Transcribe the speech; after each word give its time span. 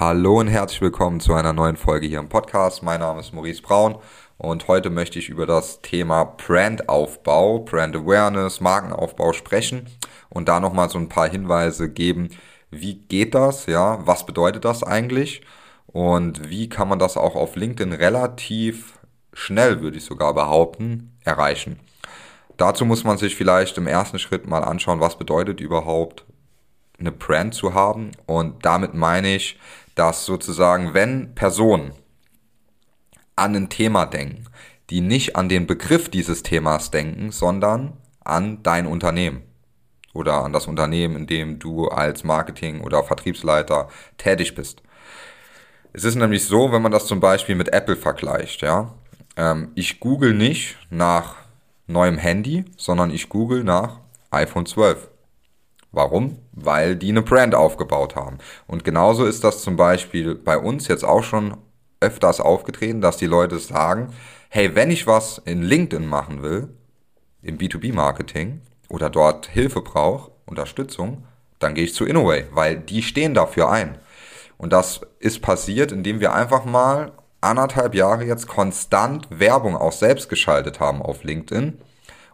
Hallo 0.00 0.38
und 0.38 0.46
herzlich 0.46 0.80
willkommen 0.80 1.18
zu 1.18 1.34
einer 1.34 1.52
neuen 1.52 1.76
Folge 1.76 2.06
hier 2.06 2.20
im 2.20 2.28
Podcast. 2.28 2.84
Mein 2.84 3.00
Name 3.00 3.18
ist 3.18 3.34
Maurice 3.34 3.60
Braun 3.60 3.96
und 4.36 4.68
heute 4.68 4.90
möchte 4.90 5.18
ich 5.18 5.28
über 5.28 5.44
das 5.44 5.82
Thema 5.82 6.22
Brandaufbau, 6.22 7.58
Brand 7.58 7.96
Awareness, 7.96 8.60
Markenaufbau 8.60 9.32
sprechen 9.32 9.88
und 10.28 10.48
da 10.48 10.60
nochmal 10.60 10.88
so 10.88 10.98
ein 10.98 11.08
paar 11.08 11.28
Hinweise 11.28 11.90
geben, 11.90 12.28
wie 12.70 12.94
geht 12.94 13.34
das, 13.34 13.66
ja, 13.66 13.98
was 14.06 14.24
bedeutet 14.24 14.64
das 14.64 14.84
eigentlich 14.84 15.40
und 15.88 16.48
wie 16.48 16.68
kann 16.68 16.86
man 16.86 17.00
das 17.00 17.16
auch 17.16 17.34
auf 17.34 17.56
LinkedIn 17.56 17.92
relativ 17.92 19.00
schnell, 19.32 19.80
würde 19.80 19.96
ich 19.96 20.04
sogar 20.04 20.32
behaupten, 20.32 21.18
erreichen. 21.24 21.80
Dazu 22.56 22.84
muss 22.84 23.02
man 23.02 23.18
sich 23.18 23.34
vielleicht 23.34 23.76
im 23.78 23.88
ersten 23.88 24.20
Schritt 24.20 24.46
mal 24.46 24.62
anschauen, 24.62 25.00
was 25.00 25.18
bedeutet 25.18 25.60
überhaupt 25.60 26.24
eine 26.98 27.12
Brand 27.12 27.54
zu 27.54 27.74
haben. 27.74 28.12
Und 28.26 28.64
damit 28.64 28.94
meine 28.94 29.34
ich, 29.34 29.58
dass 29.98 30.24
sozusagen, 30.24 30.94
wenn 30.94 31.34
Personen 31.34 31.92
an 33.36 33.56
ein 33.56 33.68
Thema 33.68 34.06
denken, 34.06 34.44
die 34.90 35.00
nicht 35.00 35.36
an 35.36 35.48
den 35.48 35.66
Begriff 35.66 36.08
dieses 36.08 36.42
Themas 36.42 36.90
denken, 36.90 37.30
sondern 37.30 37.94
an 38.24 38.62
dein 38.62 38.86
Unternehmen 38.86 39.42
oder 40.14 40.44
an 40.44 40.52
das 40.52 40.66
Unternehmen, 40.66 41.16
in 41.16 41.26
dem 41.26 41.58
du 41.58 41.88
als 41.88 42.24
Marketing- 42.24 42.80
oder 42.80 43.02
Vertriebsleiter 43.04 43.88
tätig 44.16 44.54
bist. 44.54 44.82
Es 45.92 46.04
ist 46.04 46.14
nämlich 46.14 46.44
so, 46.44 46.72
wenn 46.72 46.82
man 46.82 46.92
das 46.92 47.06
zum 47.06 47.20
Beispiel 47.20 47.54
mit 47.54 47.72
Apple 47.72 47.96
vergleicht, 47.96 48.62
ja. 48.62 48.94
Ähm, 49.36 49.72
ich 49.74 50.00
google 50.00 50.34
nicht 50.34 50.76
nach 50.90 51.36
neuem 51.86 52.18
Handy, 52.18 52.64
sondern 52.76 53.10
ich 53.10 53.28
google 53.28 53.64
nach 53.64 54.00
iPhone 54.30 54.66
12. 54.66 55.08
Warum? 55.92 56.38
Weil 56.52 56.96
die 56.96 57.08
eine 57.08 57.22
Brand 57.22 57.54
aufgebaut 57.54 58.14
haben. 58.14 58.38
Und 58.66 58.84
genauso 58.84 59.24
ist 59.24 59.44
das 59.44 59.62
zum 59.62 59.76
Beispiel 59.76 60.34
bei 60.34 60.58
uns 60.58 60.88
jetzt 60.88 61.04
auch 61.04 61.22
schon 61.22 61.56
öfters 62.00 62.40
aufgetreten, 62.40 63.00
dass 63.00 63.16
die 63.16 63.26
Leute 63.26 63.58
sagen, 63.58 64.12
hey, 64.50 64.74
wenn 64.74 64.90
ich 64.90 65.06
was 65.06 65.38
in 65.38 65.62
LinkedIn 65.62 66.06
machen 66.06 66.42
will, 66.42 66.68
im 67.42 67.58
B2B-Marketing 67.58 68.60
oder 68.88 69.10
dort 69.10 69.46
Hilfe 69.46 69.80
brauche, 69.80 70.30
Unterstützung, 70.46 71.24
dann 71.58 71.74
gehe 71.74 71.84
ich 71.84 71.94
zu 71.94 72.04
Innoway, 72.04 72.46
weil 72.52 72.76
die 72.76 73.02
stehen 73.02 73.34
dafür 73.34 73.70
ein. 73.70 73.98
Und 74.56 74.72
das 74.72 75.00
ist 75.18 75.40
passiert, 75.40 75.92
indem 75.92 76.20
wir 76.20 76.32
einfach 76.32 76.64
mal 76.64 77.12
anderthalb 77.40 77.94
Jahre 77.94 78.24
jetzt 78.24 78.48
konstant 78.48 79.26
Werbung 79.30 79.76
auch 79.76 79.92
selbst 79.92 80.28
geschaltet 80.28 80.80
haben 80.80 81.02
auf 81.02 81.22
LinkedIn 81.22 81.78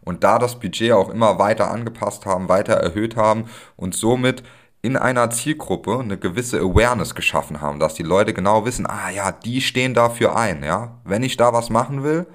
und 0.05 0.25
da 0.25 0.39
das 0.39 0.59
Budget 0.61 0.93
auch 0.93 1.09
immer 1.09 1.39
weiter 1.39 1.71
angepasst 1.71 2.27
haben, 2.27 2.49
weiter 2.49 2.75
erhöht 2.75 3.17
haben 3.17 3.47
und 3.77 3.95
somit 3.95 4.43
in 4.83 4.99
einer 4.99 5.31
Zielgruppe 5.31 5.99
eine 5.99 6.19
gewisse 6.19 6.61
Awareness 6.61 7.15
geschaffen 7.15 7.63
haben, 7.63 7.81
dass 7.81 7.95
die 7.95 8.03
Leute 8.03 8.35
genau 8.35 8.67
wissen, 8.67 8.87
ah 8.87 9.09
ja, 9.09 9.33
die 9.33 9.63
stehen 9.63 9.95
dafür 9.95 10.37
ein, 10.37 10.63
ja. 10.63 11.01
Wenn 11.05 11.23
ich 11.23 11.39
da 11.39 11.55
was 11.55 11.71
machen 11.71 12.05
will, 12.05 12.27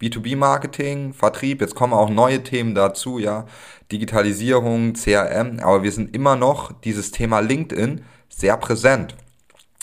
B2B-Marketing, 0.00 1.12
Vertrieb, 1.12 1.60
jetzt 1.60 1.74
kommen 1.74 1.92
auch 1.92 2.08
neue 2.08 2.44
Themen 2.44 2.76
dazu, 2.76 3.18
ja, 3.18 3.46
Digitalisierung, 3.90 4.92
CRM, 4.94 5.58
aber 5.60 5.82
wir 5.82 5.90
sind 5.90 6.14
immer 6.14 6.36
noch 6.36 6.70
dieses 6.82 7.10
Thema 7.10 7.40
LinkedIn 7.40 8.04
sehr 8.28 8.56
präsent. 8.56 9.16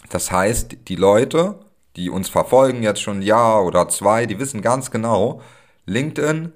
Das 0.10 0.32
heißt, 0.32 0.78
die 0.88 0.96
Leute, 0.96 1.60
die 1.98 2.10
uns 2.10 2.30
verfolgen 2.30 2.84
jetzt 2.84 3.02
schon 3.02 3.20
ein 3.20 3.24
Jahr 3.24 3.66
oder 3.66 3.90
zwei, 3.90 4.26
die 4.26 4.40
wissen 4.40 4.62
ganz 4.62 4.92
genau, 4.92 5.42
LinkedIn 5.86 6.54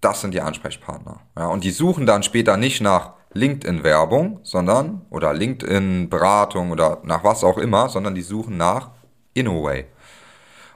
das 0.00 0.20
sind 0.20 0.32
die 0.32 0.40
Ansprechpartner. 0.40 1.20
Ja, 1.36 1.46
und 1.48 1.64
die 1.64 1.70
suchen 1.70 2.06
dann 2.06 2.22
später 2.22 2.56
nicht 2.56 2.80
nach 2.80 3.14
LinkedIn-Werbung, 3.34 4.40
sondern, 4.42 5.02
oder 5.10 5.34
LinkedIn-Beratung 5.34 6.70
oder 6.70 7.00
nach 7.04 7.24
was 7.24 7.44
auch 7.44 7.58
immer, 7.58 7.88
sondern 7.88 8.14
die 8.14 8.22
suchen 8.22 8.56
nach 8.56 8.90
InnoWay. 9.34 9.86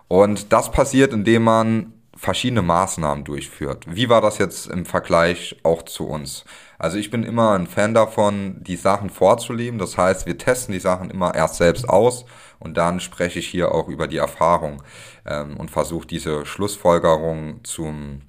Und 0.08 0.52
das 0.52 0.70
passiert, 0.70 1.12
indem 1.12 1.44
man 1.44 1.94
verschiedene 2.14 2.62
Maßnahmen 2.62 3.24
durchführt. 3.24 3.84
Wie 3.88 4.08
war 4.08 4.20
das 4.20 4.38
jetzt 4.38 4.68
im 4.68 4.84
Vergleich 4.84 5.56
auch 5.62 5.82
zu 5.82 6.06
uns? 6.06 6.44
Also 6.78 6.98
ich 6.98 7.10
bin 7.10 7.22
immer 7.22 7.52
ein 7.52 7.66
Fan 7.66 7.94
davon, 7.94 8.56
die 8.60 8.76
Sachen 8.76 9.08
vorzuleben. 9.08 9.78
Das 9.78 9.96
heißt, 9.96 10.26
wir 10.26 10.36
testen 10.36 10.72
die 10.72 10.80
Sachen 10.80 11.10
immer 11.10 11.34
erst 11.34 11.56
selbst 11.56 11.88
aus 11.88 12.24
und 12.58 12.76
dann 12.76 13.00
spreche 13.00 13.38
ich 13.38 13.48
hier 13.48 13.72
auch 13.72 13.88
über 13.88 14.06
die 14.06 14.18
Erfahrung 14.18 14.82
ähm, 15.26 15.56
und 15.56 15.70
versuche 15.70 16.06
diese 16.06 16.44
Schlussfolgerung 16.44 17.64
zum 17.64 18.22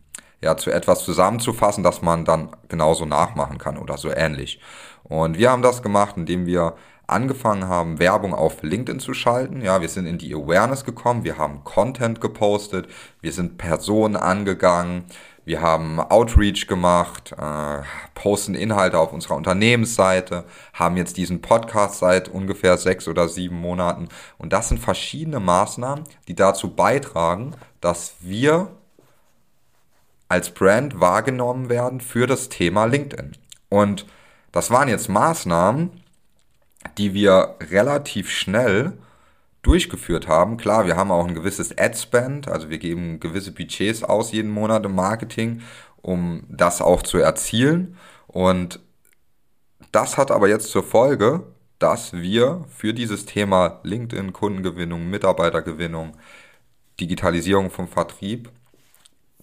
ja, 0.44 0.58
zu 0.58 0.72
etwas 0.72 1.04
zusammenzufassen, 1.04 1.84
das 1.84 2.02
man 2.02 2.26
dann 2.26 2.50
genauso 2.68 3.06
nachmachen 3.06 3.58
kann 3.58 3.78
oder 3.78 3.98
so 3.98 4.09
ähnlich. 4.12 4.59
Und 5.04 5.38
wir 5.38 5.52
haben 5.52 5.62
das 5.62 5.81
gemacht, 5.81 6.16
indem 6.18 6.46
wir 6.46 6.76
angefangen 7.08 7.68
haben, 7.68 8.00
Werbung 8.00 8.34
auf 8.34 8.62
LinkedIn 8.62 9.00
zu 9.00 9.14
schalten. 9.14 9.62
Ja, 9.62 9.82
wir 9.82 9.90
sind 9.90 10.06
in 10.06 10.18
die 10.18 10.34
Awareness 10.34 10.86
gekommen, 10.86 11.24
wir 11.24 11.38
haben 11.38 11.64
Content 11.64 12.22
gepostet, 12.22 12.88
wir 13.22 13.32
sind 13.32 13.58
Personen 13.58 14.16
angegangen, 14.16 15.06
wir 15.46 15.62
haben 15.62 16.00
Outreach 16.00 16.68
gemacht, 16.68 17.34
äh, 17.38 17.82
posten 18.16 18.56
Inhalte 18.56 18.98
auf 18.98 19.12
unserer 19.12 19.36
Unternehmensseite, 19.36 20.46
haben 20.74 20.96
jetzt 20.96 21.18
diesen 21.18 21.42
Podcast 21.42 22.00
seit 22.00 22.30
ungefähr 22.30 22.78
sechs 22.78 23.09
oder 23.09 23.28
sieben 23.28 23.59
Monaten. 23.59 24.08
Und 24.38 24.53
das 24.53 24.70
sind 24.70 24.80
verschiedene 24.80 25.42
Maßnahmen, 25.42 26.06
die 26.30 26.36
dazu 26.36 26.74
beitragen, 26.74 27.56
dass 27.82 28.14
wir 28.22 28.70
als 30.34 30.50
Brand 30.50 31.00
wahrgenommen 31.00 31.70
werden 31.70 32.02
für 32.02 32.26
das 32.26 32.50
Thema 32.50 32.86
LinkedIn. 32.86 33.34
Und 33.70 34.08
das 34.52 34.72
waren 34.72 34.90
jetzt 34.90 35.08
Maßnahmen, 35.08 35.92
die 36.98 37.14
wir 37.14 37.56
relativ 37.70 38.32
schnell 38.32 38.94
durchgeführt 39.62 40.28
haben. 40.28 40.58
Klar, 40.58 40.88
wir 40.88 40.96
haben 40.96 41.12
auch 41.12 41.28
ein 41.28 41.36
gewisses 41.36 41.78
Ad-Spend, 41.78 42.48
also 42.48 42.72
wir 42.72 42.80
geben 42.80 43.20
gewisse 43.20 43.52
Budgets 43.52 44.04
aus 44.04 44.32
jeden 44.32 44.50
Monat 44.50 44.84
im 44.86 44.96
Marketing, 44.96 45.62
um 46.02 46.44
das 46.50 46.82
auch 46.82 47.04
zu 47.04 47.20
erzielen. 47.20 47.96
Und 48.26 48.80
das 49.92 50.18
hat 50.18 50.32
aber 50.32 50.50
jetzt 50.50 50.72
zur 50.72 50.84
Folge, 50.84 51.44
dass 51.78 52.12
wir 52.14 52.66
für 52.76 52.96
dieses 52.96 53.28
Thema 53.28 53.82
LinkedIn, 53.84 54.34
Kundengewinnung, 54.34 55.12
Mitarbeitergewinnung, 55.12 56.18
Digitalisierung 57.00 57.70
vom 57.70 57.88
Vertrieb 57.88 58.50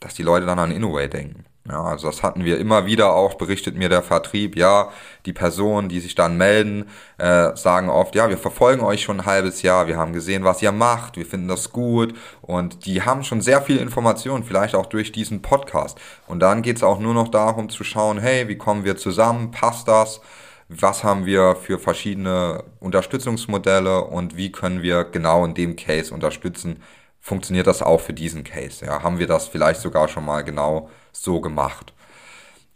dass 0.01 0.15
die 0.15 0.23
Leute 0.23 0.47
dann 0.47 0.59
an 0.59 0.71
Innoway 0.71 1.09
denken. 1.09 1.45
Ja, 1.69 1.85
also 1.85 2.09
das 2.09 2.23
hatten 2.23 2.45
wir 2.45 2.59
immer 2.59 2.87
wieder 2.87 3.13
auch, 3.13 3.35
berichtet 3.35 3.77
mir 3.77 3.91
der 3.91 4.03
Vertrieb, 4.03 4.57
ja, 4.57 4.91
die 5.27 5.35
Personen, 5.35 5.89
die 5.91 6.01
sich 6.01 6.15
dann 6.15 6.39
melden, 6.39 6.87
äh, 7.19 7.55
sagen 7.55 7.91
oft, 7.91 8.15
ja, 8.15 8.31
wir 8.31 8.39
verfolgen 8.39 8.83
euch 8.83 9.03
schon 9.03 9.21
ein 9.21 9.27
halbes 9.27 9.61
Jahr, 9.61 9.87
wir 9.87 9.99
haben 9.99 10.15
gesehen, 10.15 10.43
was 10.43 10.63
ihr 10.63 10.73
macht, 10.73 11.17
wir 11.17 11.27
finden 11.27 11.49
das 11.49 11.71
gut 11.71 12.15
und 12.41 12.87
die 12.87 13.03
haben 13.03 13.23
schon 13.25 13.43
sehr 13.43 13.61
viel 13.61 13.77
Informationen, 13.77 14.43
vielleicht 14.43 14.75
auch 14.75 14.87
durch 14.87 15.13
diesen 15.13 15.43
Podcast. 15.43 15.99
Und 16.27 16.41
dann 16.41 16.63
geht's 16.63 16.83
auch 16.83 16.99
nur 16.99 17.15
noch 17.15 17.29
darum 17.29 17.69
zu 17.69 17.85
schauen, 17.85 18.19
hey, 18.19 18.49
wie 18.49 18.57
kommen 18.57 18.85
wir 18.85 18.97
zusammen, 18.97 19.51
passt 19.51 19.87
das? 19.87 20.23
Was 20.69 21.05
haben 21.05 21.27
wir 21.27 21.57
für 21.57 21.79
verschiedene 21.79 22.65
Unterstützungsmodelle 22.81 24.05
und 24.05 24.37
wie 24.37 24.51
können 24.51 24.83
wir 24.83 25.05
genau 25.05 25.45
in 25.45 25.55
dem 25.55 25.77
Case 25.77 26.15
unterstützen, 26.15 26.81
funktioniert 27.21 27.67
das 27.67 27.83
auch 27.83 28.01
für 28.01 28.15
diesen 28.15 28.45
Case? 28.45 28.85
Ja, 28.85 29.03
haben 29.03 29.19
wir 29.19 29.27
das 29.27 29.49
vielleicht 29.49 29.81
sogar 29.81 30.09
schon 30.09 30.25
mal 30.25 30.43
genau 30.43 30.91
so 31.13 31.41
gemacht? 31.41 31.93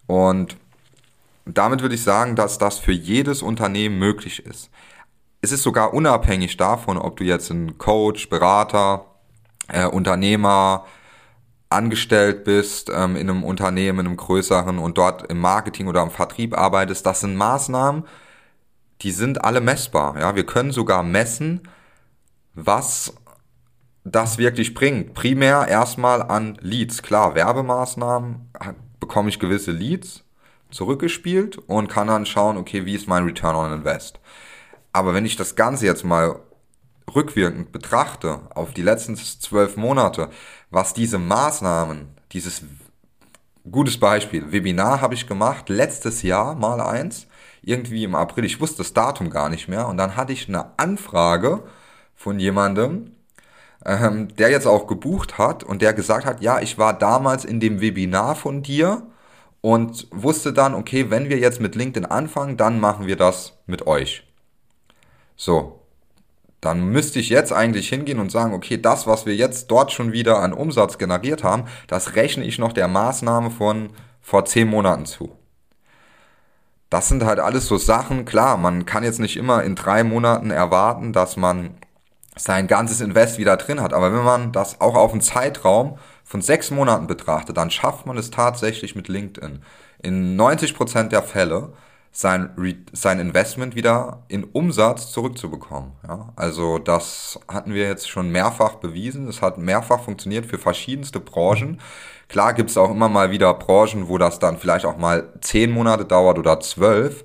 Und 0.06 0.56
damit 1.46 1.82
würde 1.82 1.94
ich 1.94 2.02
sagen, 2.02 2.36
dass 2.36 2.58
das 2.58 2.78
für 2.78 2.92
jedes 2.92 3.42
Unternehmen 3.42 3.98
möglich 3.98 4.44
ist. 4.44 4.70
Es 5.40 5.52
ist 5.52 5.62
sogar 5.62 5.92
unabhängig 5.92 6.56
davon, 6.56 6.96
ob 6.96 7.16
du 7.18 7.24
jetzt 7.24 7.50
ein 7.50 7.76
Coach, 7.76 8.28
Berater, 8.30 9.06
äh, 9.68 9.86
Unternehmer, 9.86 10.86
angestellt 11.68 12.44
bist 12.44 12.90
ähm, 12.94 13.16
in 13.16 13.28
einem 13.28 13.44
Unternehmen, 13.44 14.00
in 14.00 14.06
einem 14.06 14.16
größeren 14.16 14.78
und 14.78 14.96
dort 14.96 15.30
im 15.30 15.40
Marketing 15.40 15.88
oder 15.88 16.02
im 16.02 16.10
Vertrieb 16.10 16.56
arbeitest. 16.56 17.04
Das 17.04 17.20
sind 17.20 17.36
Maßnahmen, 17.36 18.04
die 19.02 19.10
sind 19.10 19.44
alle 19.44 19.60
messbar. 19.60 20.18
Ja, 20.18 20.36
wir 20.36 20.46
können 20.46 20.70
sogar 20.70 21.02
messen, 21.02 21.62
was 22.54 23.14
das 24.04 24.38
wirklich 24.38 24.74
bringt. 24.74 25.14
Primär 25.14 25.66
erstmal 25.68 26.22
an 26.22 26.58
Leads. 26.60 27.02
Klar, 27.02 27.34
Werbemaßnahmen 27.34 28.50
bekomme 29.00 29.30
ich 29.30 29.38
gewisse 29.38 29.72
Leads 29.72 30.24
zurückgespielt 30.70 31.56
und 31.58 31.88
kann 31.88 32.08
dann 32.08 32.26
schauen, 32.26 32.56
okay, 32.56 32.84
wie 32.84 32.94
ist 32.94 33.08
mein 33.08 33.24
Return 33.24 33.56
on 33.56 33.72
Invest. 33.72 34.20
Aber 34.92 35.14
wenn 35.14 35.26
ich 35.26 35.36
das 35.36 35.56
Ganze 35.56 35.86
jetzt 35.86 36.04
mal 36.04 36.40
rückwirkend 37.14 37.72
betrachte 37.72 38.40
auf 38.54 38.72
die 38.72 38.82
letzten 38.82 39.16
zwölf 39.16 39.76
Monate, 39.76 40.30
was 40.70 40.94
diese 40.94 41.18
Maßnahmen, 41.18 42.08
dieses 42.32 42.62
gutes 43.70 43.98
Beispiel, 43.98 44.52
Webinar 44.52 45.00
habe 45.00 45.14
ich 45.14 45.26
gemacht, 45.26 45.68
letztes 45.68 46.22
Jahr 46.22 46.54
mal 46.54 46.80
eins, 46.80 47.26
irgendwie 47.62 48.04
im 48.04 48.14
April, 48.14 48.44
ich 48.44 48.60
wusste 48.60 48.78
das 48.78 48.92
Datum 48.92 49.30
gar 49.30 49.48
nicht 49.48 49.68
mehr 49.68 49.88
und 49.88 49.96
dann 49.96 50.16
hatte 50.16 50.32
ich 50.32 50.48
eine 50.48 50.78
Anfrage 50.78 51.62
von 52.14 52.38
jemandem, 52.38 53.13
ähm, 53.84 54.34
der 54.36 54.50
jetzt 54.50 54.66
auch 54.66 54.86
gebucht 54.86 55.38
hat 55.38 55.64
und 55.64 55.82
der 55.82 55.92
gesagt 55.92 56.26
hat, 56.26 56.42
ja, 56.42 56.60
ich 56.60 56.78
war 56.78 56.98
damals 56.98 57.44
in 57.44 57.60
dem 57.60 57.80
Webinar 57.80 58.34
von 58.34 58.62
dir 58.62 59.06
und 59.60 60.08
wusste 60.10 60.52
dann, 60.52 60.74
okay, 60.74 61.10
wenn 61.10 61.28
wir 61.28 61.38
jetzt 61.38 61.60
mit 61.60 61.74
LinkedIn 61.74 62.04
anfangen, 62.04 62.56
dann 62.56 62.80
machen 62.80 63.06
wir 63.06 63.16
das 63.16 63.58
mit 63.66 63.86
euch. 63.86 64.26
So, 65.36 65.80
dann 66.60 66.88
müsste 66.88 67.18
ich 67.18 67.28
jetzt 67.28 67.52
eigentlich 67.52 67.88
hingehen 67.88 68.18
und 68.18 68.30
sagen, 68.30 68.54
okay, 68.54 68.80
das, 68.80 69.06
was 69.06 69.26
wir 69.26 69.34
jetzt 69.34 69.70
dort 69.70 69.92
schon 69.92 70.12
wieder 70.12 70.38
an 70.38 70.52
Umsatz 70.52 70.96
generiert 70.96 71.44
haben, 71.44 71.64
das 71.88 72.14
rechne 72.14 72.44
ich 72.44 72.58
noch 72.58 72.72
der 72.72 72.88
Maßnahme 72.88 73.50
von 73.50 73.90
vor 74.22 74.46
zehn 74.46 74.68
Monaten 74.68 75.04
zu. 75.04 75.36
Das 76.88 77.08
sind 77.08 77.24
halt 77.24 77.40
alles 77.40 77.66
so 77.66 77.76
Sachen, 77.76 78.24
klar, 78.24 78.56
man 78.56 78.86
kann 78.86 79.04
jetzt 79.04 79.18
nicht 79.20 79.36
immer 79.36 79.62
in 79.62 79.74
drei 79.74 80.04
Monaten 80.04 80.50
erwarten, 80.50 81.12
dass 81.12 81.36
man 81.36 81.74
sein 82.36 82.66
ganzes 82.66 83.00
Invest 83.00 83.38
wieder 83.38 83.56
drin 83.56 83.80
hat. 83.80 83.92
Aber 83.92 84.12
wenn 84.12 84.24
man 84.24 84.52
das 84.52 84.80
auch 84.80 84.94
auf 84.94 85.12
einen 85.12 85.20
Zeitraum 85.20 85.98
von 86.24 86.42
sechs 86.42 86.70
Monaten 86.70 87.06
betrachtet, 87.06 87.56
dann 87.56 87.70
schafft 87.70 88.06
man 88.06 88.16
es 88.16 88.30
tatsächlich 88.30 88.96
mit 88.96 89.08
LinkedIn 89.08 89.62
in 90.02 90.38
90% 90.38 91.08
der 91.08 91.22
Fälle 91.22 91.72
sein, 92.12 92.50
sein 92.92 93.18
Investment 93.18 93.74
wieder 93.74 94.22
in 94.28 94.44
Umsatz 94.44 95.10
zurückzubekommen. 95.10 95.92
Ja? 96.06 96.32
Also 96.36 96.78
das 96.78 97.40
hatten 97.48 97.74
wir 97.74 97.88
jetzt 97.88 98.08
schon 98.08 98.30
mehrfach 98.30 98.76
bewiesen. 98.76 99.26
Es 99.26 99.42
hat 99.42 99.58
mehrfach 99.58 100.00
funktioniert 100.00 100.46
für 100.46 100.58
verschiedenste 100.58 101.18
Branchen. 101.18 101.80
Klar 102.28 102.54
gibt 102.54 102.70
es 102.70 102.76
auch 102.76 102.90
immer 102.90 103.08
mal 103.08 103.32
wieder 103.32 103.52
Branchen, 103.54 104.08
wo 104.08 104.16
das 104.16 104.38
dann 104.38 104.58
vielleicht 104.58 104.86
auch 104.86 104.96
mal 104.96 105.28
zehn 105.40 105.72
Monate 105.72 106.04
dauert 106.04 106.38
oder 106.38 106.60
zwölf. 106.60 107.24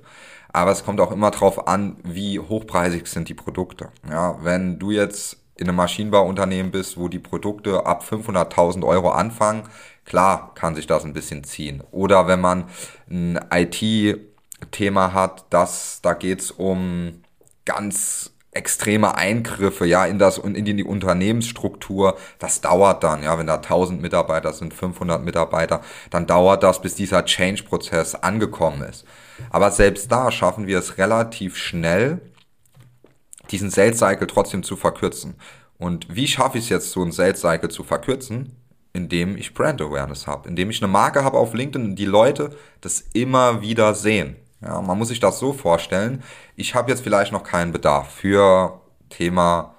Aber 0.52 0.70
es 0.70 0.84
kommt 0.84 1.00
auch 1.00 1.12
immer 1.12 1.30
darauf 1.30 1.68
an, 1.68 1.96
wie 2.02 2.40
hochpreisig 2.40 3.06
sind 3.06 3.28
die 3.28 3.34
Produkte. 3.34 3.88
Ja, 4.08 4.36
wenn 4.42 4.78
du 4.78 4.90
jetzt 4.90 5.38
in 5.56 5.68
einem 5.68 5.76
Maschinenbauunternehmen 5.76 6.72
bist, 6.72 6.96
wo 6.96 7.08
die 7.08 7.18
Produkte 7.18 7.84
ab 7.84 8.04
500.000 8.08 8.84
Euro 8.86 9.10
anfangen, 9.10 9.64
klar 10.04 10.52
kann 10.54 10.74
sich 10.74 10.86
das 10.86 11.04
ein 11.04 11.12
bisschen 11.12 11.44
ziehen. 11.44 11.82
Oder 11.90 12.26
wenn 12.26 12.40
man 12.40 12.64
ein 13.08 13.38
IT 13.52 14.20
Thema 14.70 15.12
hat, 15.12 15.44
dass 15.50 16.00
da 16.02 16.14
geht's 16.14 16.50
um 16.50 17.22
ganz 17.64 18.32
extreme 18.52 19.14
Eingriffe 19.14 19.86
ja 19.86 20.04
in 20.04 20.18
das 20.18 20.38
und 20.38 20.56
in 20.56 20.64
die 20.64 20.84
Unternehmensstruktur 20.84 22.16
das 22.40 22.60
dauert 22.60 23.04
dann 23.04 23.22
ja 23.22 23.38
wenn 23.38 23.46
da 23.46 23.54
1000 23.54 24.02
Mitarbeiter 24.02 24.52
sind 24.52 24.74
500 24.74 25.24
Mitarbeiter 25.24 25.82
dann 26.10 26.26
dauert 26.26 26.64
das 26.64 26.82
bis 26.82 26.96
dieser 26.96 27.24
Change 27.24 27.62
Prozess 27.62 28.16
angekommen 28.16 28.82
ist 28.82 29.06
aber 29.50 29.70
selbst 29.70 30.12
da 30.12 30.30
schaffen 30.30 30.66
wir 30.66 30.78
es 30.78 30.98
relativ 30.98 31.56
schnell 31.56 32.20
diesen 33.50 33.70
Sales 33.70 33.98
Cycle 33.98 34.26
trotzdem 34.26 34.62
zu 34.62 34.76
verkürzen. 34.76 35.34
Und 35.78 36.14
wie 36.14 36.26
schaffe 36.26 36.58
ich 36.58 36.64
es 36.64 36.70
jetzt 36.70 36.90
so 36.92 37.02
einen 37.02 37.12
Sales 37.12 37.40
Cycle 37.40 37.70
zu 37.70 37.82
verkürzen? 37.82 38.56
Indem 38.92 39.36
ich 39.36 39.54
Brand 39.54 39.80
Awareness 39.80 40.26
habe 40.26 40.48
indem 40.48 40.68
ich 40.70 40.82
eine 40.82 40.90
Marke 40.90 41.22
habe 41.22 41.38
auf 41.38 41.54
LinkedIn 41.54 41.94
die 41.94 42.06
Leute 42.06 42.56
das 42.80 43.04
immer 43.12 43.62
wieder 43.62 43.94
sehen. 43.94 44.36
Ja, 44.62 44.80
man 44.82 44.98
muss 44.98 45.08
sich 45.08 45.20
das 45.20 45.38
so 45.38 45.52
vorstellen. 45.52 46.22
Ich 46.56 46.74
habe 46.74 46.90
jetzt 46.90 47.02
vielleicht 47.02 47.32
noch 47.32 47.44
keinen 47.44 47.72
Bedarf 47.72 48.10
für 48.12 48.80
Thema 49.08 49.74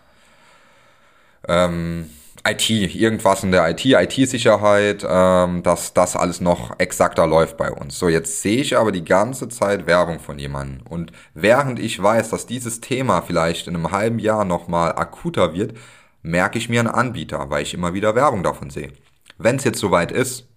ähm, 1.48 2.10
IT, 2.46 2.70
irgendwas 2.70 3.44
in 3.44 3.52
der 3.52 3.70
IT, 3.70 3.86
IT-Sicherheit, 3.86 5.06
ähm, 5.08 5.64
dass 5.64 5.94
das 5.94 6.16
alles 6.16 6.42
noch 6.42 6.80
exakter 6.80 7.28
läuft 7.28 7.58
bei 7.58 7.72
uns. 7.72 7.98
So, 8.00 8.10
jetzt 8.10 8.42
sehe 8.42 8.62
ich 8.62 8.78
aber 8.78 8.92
die 8.92 9.06
ganze 9.06 9.50
Zeit 9.50 9.86
Werbung 9.86 10.20
von 10.20 10.40
jemandem. 10.40 10.86
Und 10.88 11.12
während 11.34 11.80
ich 11.80 12.02
weiß, 12.02 12.30
dass 12.30 12.48
dieses 12.48 12.82
Thema 12.82 13.22
vielleicht 13.22 13.68
in 13.68 13.76
einem 13.76 13.92
halben 13.92 14.20
Jahr 14.20 14.46
nochmal 14.46 14.94
akuter 14.94 15.54
wird, 15.54 15.78
merke 16.24 16.58
ich 16.58 16.70
mir 16.70 16.80
einen 16.80 16.90
Anbieter, 16.90 17.50
weil 17.50 17.64
ich 17.64 17.74
immer 17.74 17.94
wieder 17.94 18.16
Werbung 18.16 18.44
davon 18.44 18.70
sehe. 18.70 18.92
Wenn 19.38 19.56
es 19.56 19.64
jetzt 19.64 19.80
soweit 19.80 20.12
ist, 20.12 20.48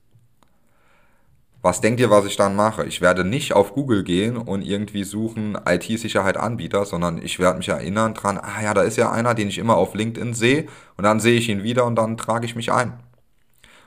was 1.65 1.81
denkt 1.81 1.99
ihr, 1.99 2.11
was 2.11 2.27
ich 2.27 2.37
dann 2.37 2.55
mache? 2.55 2.85
Ich 2.85 3.01
werde 3.01 3.25
nicht 3.25 3.55
auf 3.55 3.73
Google 3.73 4.05
gehen 4.05 4.37
und 4.37 4.61
irgendwie 4.61 5.03
suchen 5.03 5.57
IT-Sicherheit 5.65 6.37
Anbieter, 6.37 6.85
sondern 6.85 7.17
ich 7.23 7.39
werde 7.39 7.57
mich 7.57 7.71
erinnern 7.71 8.13
dran, 8.13 8.37
ah 8.37 8.61
ja, 8.63 8.75
da 8.75 8.83
ist 8.83 8.99
ja 8.99 9.11
einer, 9.11 9.33
den 9.33 9.49
ich 9.49 9.57
immer 9.57 9.79
auf 9.79 9.95
LinkedIn 9.95 10.35
sehe 10.35 10.67
und 10.99 11.05
dann 11.05 11.21
sehe 11.21 11.39
ich 11.39 11.49
ihn 11.49 11.63
wieder 11.63 11.87
und 11.87 11.97
dann 11.97 12.19
trage 12.19 12.45
ich 12.45 12.55
mich 12.55 12.71
ein. 12.71 12.93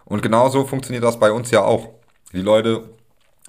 Und 0.05 0.23
genauso 0.23 0.65
funktioniert 0.65 1.03
das 1.03 1.19
bei 1.19 1.31
uns 1.31 1.51
ja 1.51 1.61
auch. 1.61 1.89
Die 2.33 2.41
Leute 2.41 2.89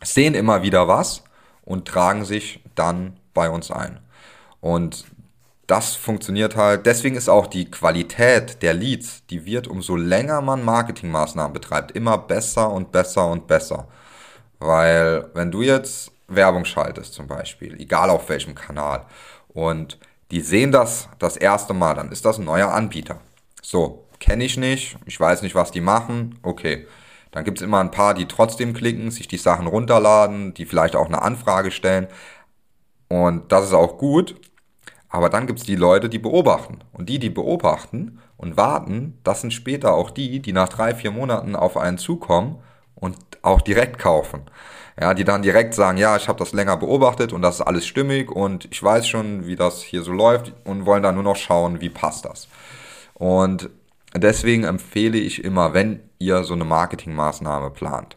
sehen 0.02 0.34
immer 0.34 0.62
wieder 0.62 0.86
was 0.88 1.24
und 1.64 1.88
tragen 1.88 2.26
sich 2.26 2.62
dann 2.74 3.16
bei 3.32 3.48
uns 3.48 3.70
ein. 3.70 3.98
Und 4.60 5.06
das 5.66 5.94
funktioniert 5.94 6.54
halt, 6.54 6.84
deswegen 6.84 7.16
ist 7.16 7.30
auch 7.30 7.46
die 7.46 7.70
Qualität 7.70 8.60
der 8.60 8.74
Leads, 8.74 9.24
die 9.30 9.46
wird 9.46 9.68
umso 9.68 9.96
länger 9.96 10.42
man 10.42 10.66
Marketingmaßnahmen 10.66 11.54
betreibt, 11.54 11.92
immer 11.92 12.18
besser 12.18 12.70
und 12.70 12.92
besser 12.92 13.26
und 13.26 13.46
besser. 13.46 13.88
Weil 14.58 15.30
wenn 15.34 15.50
du 15.50 15.62
jetzt 15.62 16.12
Werbung 16.26 16.64
schaltest 16.64 17.14
zum 17.14 17.26
Beispiel, 17.26 17.80
egal 17.80 18.10
auf 18.10 18.28
welchem 18.28 18.54
Kanal, 18.54 19.06
und 19.48 19.98
die 20.30 20.40
sehen 20.40 20.72
das 20.72 21.08
das 21.18 21.36
erste 21.36 21.74
Mal, 21.74 21.94
dann 21.94 22.12
ist 22.12 22.24
das 22.24 22.38
ein 22.38 22.44
neuer 22.44 22.72
Anbieter. 22.72 23.20
So, 23.62 24.06
kenne 24.20 24.44
ich 24.44 24.56
nicht, 24.56 24.96
ich 25.06 25.18
weiß 25.18 25.42
nicht, 25.42 25.54
was 25.54 25.70
die 25.70 25.80
machen, 25.80 26.38
okay. 26.42 26.86
Dann 27.30 27.44
gibt 27.44 27.58
es 27.58 27.64
immer 27.64 27.80
ein 27.80 27.90
paar, 27.90 28.14
die 28.14 28.26
trotzdem 28.26 28.72
klicken, 28.72 29.10
sich 29.10 29.28
die 29.28 29.36
Sachen 29.36 29.66
runterladen, 29.66 30.54
die 30.54 30.64
vielleicht 30.64 30.96
auch 30.96 31.06
eine 31.06 31.20
Anfrage 31.20 31.70
stellen. 31.70 32.08
Und 33.08 33.52
das 33.52 33.66
ist 33.66 33.74
auch 33.74 33.98
gut. 33.98 34.40
Aber 35.10 35.28
dann 35.28 35.46
gibt 35.46 35.58
es 35.58 35.64
die 35.66 35.76
Leute, 35.76 36.08
die 36.08 36.18
beobachten. 36.18 36.78
Und 36.92 37.08
die, 37.08 37.18
die 37.18 37.30
beobachten 37.30 38.18
und 38.36 38.56
warten, 38.56 39.18
das 39.24 39.42
sind 39.42 39.52
später 39.52 39.94
auch 39.94 40.10
die, 40.10 40.40
die 40.40 40.52
nach 40.52 40.68
drei, 40.68 40.94
vier 40.94 41.10
Monaten 41.10 41.54
auf 41.54 41.76
einen 41.76 41.98
zukommen 41.98 42.62
und 43.00 43.16
auch 43.42 43.60
direkt 43.60 43.98
kaufen. 43.98 44.42
Ja, 45.00 45.14
die 45.14 45.24
dann 45.24 45.42
direkt 45.42 45.74
sagen, 45.74 45.96
ja, 45.96 46.16
ich 46.16 46.26
habe 46.26 46.40
das 46.40 46.52
länger 46.52 46.76
beobachtet 46.76 47.32
und 47.32 47.40
das 47.40 47.56
ist 47.56 47.60
alles 47.60 47.86
stimmig 47.86 48.32
und 48.32 48.66
ich 48.72 48.82
weiß 48.82 49.06
schon, 49.06 49.46
wie 49.46 49.54
das 49.54 49.80
hier 49.80 50.02
so 50.02 50.12
läuft 50.12 50.52
und 50.64 50.86
wollen 50.86 51.04
dann 51.04 51.14
nur 51.14 51.22
noch 51.22 51.36
schauen, 51.36 51.80
wie 51.80 51.88
passt 51.88 52.24
das. 52.24 52.48
Und 53.14 53.70
deswegen 54.14 54.64
empfehle 54.64 55.18
ich 55.18 55.44
immer, 55.44 55.72
wenn 55.72 56.00
ihr 56.18 56.42
so 56.42 56.54
eine 56.54 56.64
Marketingmaßnahme 56.64 57.70
plant, 57.70 58.16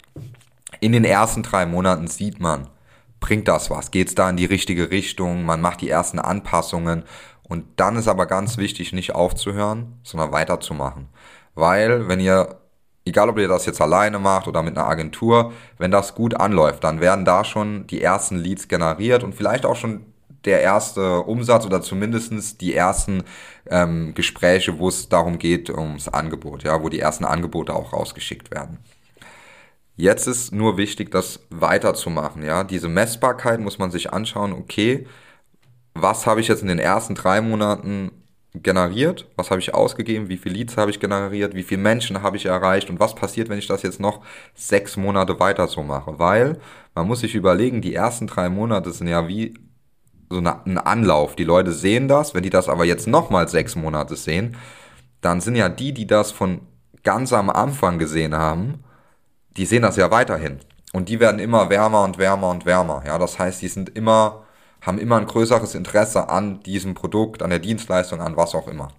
in 0.79 0.91
den 0.93 1.05
ersten 1.05 1.43
drei 1.43 1.67
Monaten 1.67 2.07
sieht 2.07 2.39
man, 2.39 2.67
bringt 3.19 3.47
das 3.47 3.69
was, 3.69 3.91
geht 3.91 4.07
es 4.07 4.15
da 4.15 4.27
in 4.27 4.37
die 4.37 4.45
richtige 4.45 4.89
Richtung, 4.89 5.45
man 5.45 5.61
macht 5.61 5.81
die 5.81 5.89
ersten 5.89 6.17
Anpassungen 6.17 7.03
und 7.43 7.65
dann 7.75 7.95
ist 7.97 8.07
aber 8.07 8.25
ganz 8.25 8.57
wichtig, 8.57 8.91
nicht 8.91 9.13
aufzuhören, 9.13 9.99
sondern 10.01 10.31
weiterzumachen. 10.31 11.09
Weil, 11.53 12.07
wenn 12.07 12.19
ihr 12.19 12.60
egal 13.05 13.29
ob 13.29 13.37
ihr 13.37 13.47
das 13.47 13.65
jetzt 13.65 13.81
alleine 13.81 14.19
macht 14.19 14.47
oder 14.47 14.61
mit 14.63 14.77
einer 14.77 14.87
Agentur, 14.87 15.53
wenn 15.77 15.91
das 15.91 16.15
gut 16.15 16.35
anläuft, 16.35 16.83
dann 16.83 17.01
werden 17.01 17.25
da 17.25 17.43
schon 17.43 17.87
die 17.87 18.01
ersten 18.01 18.37
Leads 18.37 18.67
generiert 18.67 19.23
und 19.23 19.33
vielleicht 19.33 19.65
auch 19.65 19.75
schon 19.75 20.05
der 20.45 20.61
erste 20.61 21.21
Umsatz 21.21 21.65
oder 21.65 21.81
zumindestens 21.81 22.57
die 22.57 22.73
ersten 22.73 23.23
ähm, 23.69 24.13
Gespräche, 24.15 24.79
wo 24.79 24.89
es 24.89 25.07
darum 25.09 25.37
geht, 25.37 25.69
ums 25.69 26.07
Angebot, 26.07 26.63
ja, 26.63 26.81
wo 26.81 26.89
die 26.89 26.99
ersten 26.99 27.25
Angebote 27.25 27.73
auch 27.73 27.93
rausgeschickt 27.93 28.51
werden. 28.51 28.79
Jetzt 29.95 30.27
ist 30.27 30.51
nur 30.51 30.77
wichtig, 30.77 31.11
das 31.11 31.41
weiterzumachen, 31.49 32.43
ja. 32.43 32.63
Diese 32.63 32.89
Messbarkeit 32.89 33.59
muss 33.59 33.77
man 33.77 33.91
sich 33.91 34.11
anschauen, 34.13 34.53
okay, 34.53 35.05
was 35.93 36.25
habe 36.25 36.41
ich 36.41 36.47
jetzt 36.47 36.61
in 36.61 36.69
den 36.69 36.79
ersten 36.79 37.13
drei 37.15 37.41
Monaten 37.41 38.11
generiert, 38.53 39.27
was 39.37 39.49
habe 39.49 39.61
ich 39.61 39.73
ausgegeben, 39.73 40.27
wie 40.27 40.37
viele 40.37 40.55
Leads 40.55 40.75
habe 40.75 40.91
ich 40.91 40.99
generiert, 40.99 41.55
wie 41.55 41.63
viele 41.63 41.81
Menschen 41.81 42.21
habe 42.21 42.37
ich 42.37 42.45
erreicht 42.45 42.89
und 42.89 42.99
was 42.99 43.15
passiert, 43.15 43.49
wenn 43.49 43.57
ich 43.57 43.67
das 43.67 43.81
jetzt 43.81 43.99
noch 43.99 44.21
sechs 44.53 44.97
Monate 44.97 45.39
weiter 45.39 45.67
so 45.67 45.83
mache. 45.83 46.19
Weil 46.19 46.59
man 46.93 47.07
muss 47.07 47.21
sich 47.21 47.35
überlegen, 47.35 47.81
die 47.81 47.95
ersten 47.95 48.27
drei 48.27 48.49
Monate 48.49 48.91
sind 48.91 49.07
ja 49.07 49.27
wie 49.27 49.53
so 50.29 50.39
ein 50.39 50.77
Anlauf. 50.77 51.35
Die 51.35 51.43
Leute 51.43 51.71
sehen 51.71 52.07
das, 52.07 52.33
wenn 52.33 52.43
die 52.43 52.49
das 52.49 52.67
aber 52.67 52.85
jetzt 52.85 53.07
nochmal 53.07 53.47
sechs 53.47 53.75
Monate 53.75 54.15
sehen, 54.15 54.57
dann 55.21 55.39
sind 55.39 55.55
ja 55.55 55.69
die, 55.69 55.93
die 55.93 56.07
das 56.07 56.31
von 56.31 56.61
ganz 57.03 57.31
am 57.33 57.49
Anfang 57.49 57.99
gesehen 57.99 58.35
haben, 58.35 58.83
die 59.57 59.65
sehen 59.65 59.81
das 59.83 59.95
ja 59.95 60.11
weiterhin. 60.11 60.59
Und 60.93 61.09
die 61.09 61.19
werden 61.19 61.39
immer 61.39 61.69
wärmer 61.69 62.03
und 62.03 62.17
wärmer 62.17 62.49
und 62.49 62.65
wärmer. 62.65 63.03
Ja, 63.05 63.17
das 63.17 63.39
heißt, 63.39 63.61
die 63.61 63.69
sind 63.69 63.95
immer 63.95 64.43
haben 64.81 64.97
immer 64.97 65.17
ein 65.17 65.27
größeres 65.27 65.75
Interesse 65.75 66.29
an 66.29 66.61
diesem 66.63 66.95
Produkt, 66.95 67.43
an 67.43 67.49
der 67.49 67.59
Dienstleistung, 67.59 68.19
an 68.19 68.35
was 68.35 68.55
auch 68.55 68.67
immer. 68.67 68.89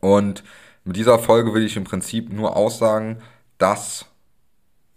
Und 0.00 0.44
mit 0.84 0.96
dieser 0.96 1.18
Folge 1.18 1.54
will 1.54 1.64
ich 1.64 1.76
im 1.76 1.84
Prinzip 1.84 2.32
nur 2.32 2.56
aussagen, 2.56 3.18
dass 3.58 4.06